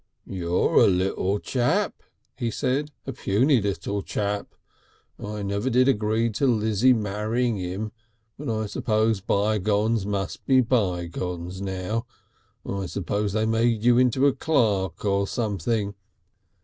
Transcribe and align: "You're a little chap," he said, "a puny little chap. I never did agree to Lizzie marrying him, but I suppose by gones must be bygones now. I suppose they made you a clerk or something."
"You're 0.25 0.79
a 0.79 0.87
little 0.87 1.37
chap," 1.37 2.01
he 2.35 2.49
said, 2.49 2.89
"a 3.05 3.13
puny 3.13 3.61
little 3.61 4.01
chap. 4.01 4.55
I 5.19 5.43
never 5.43 5.69
did 5.69 5.87
agree 5.87 6.31
to 6.31 6.47
Lizzie 6.47 6.91
marrying 6.91 7.57
him, 7.57 7.91
but 8.35 8.49
I 8.49 8.65
suppose 8.65 9.21
by 9.21 9.59
gones 9.59 10.07
must 10.07 10.43
be 10.47 10.59
bygones 10.59 11.61
now. 11.61 12.07
I 12.67 12.87
suppose 12.87 13.33
they 13.33 13.45
made 13.45 13.83
you 13.83 13.99
a 13.99 14.33
clerk 14.33 15.05
or 15.05 15.27
something." 15.27 15.93